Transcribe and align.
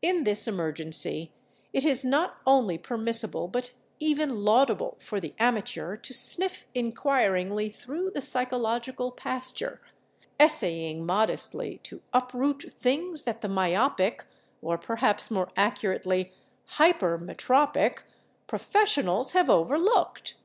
In 0.00 0.24
this 0.24 0.48
emergency 0.48 1.34
it 1.74 1.84
is 1.84 2.02
not 2.02 2.38
only 2.46 2.78
permissible 2.78 3.46
but 3.46 3.74
even 3.98 4.42
laudable 4.42 4.96
for 5.02 5.20
the 5.20 5.34
amateur 5.38 5.98
to 5.98 6.14
sniff 6.14 6.64
inquiringly 6.72 7.68
through 7.68 8.10
the 8.12 8.22
psychological 8.22 9.12
pasture, 9.12 9.82
essaying 10.40 11.04
modestly 11.04 11.76
to 11.82 12.00
uproot 12.14 12.72
things 12.80 13.24
that 13.24 13.42
the 13.42 13.50
myopic 13.50 14.24
(or, 14.62 14.78
perhaps 14.78 15.30
more 15.30 15.50
accurately, 15.58 16.32
hypermetropic) 16.78 18.04
professionals 18.46 19.32
have 19.32 19.50
overlooked. 19.50 20.36